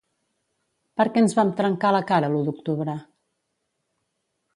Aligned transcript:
Per 1.01 1.05
què 1.17 1.21
ens 1.25 1.35
vam 1.39 1.51
trencar 1.59 1.91
la 1.97 2.01
cara 2.13 2.31
l’u 2.37 2.41
d’octubre? 2.47 2.97